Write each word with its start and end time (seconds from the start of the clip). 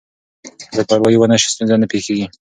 که 0.63 0.71
بې 0.75 0.83
پروايي 0.89 1.17
ونه 1.19 1.37
شي 1.41 1.47
ستونزه 1.53 1.75
نه 1.81 1.87
پېښېږي. 1.91 2.25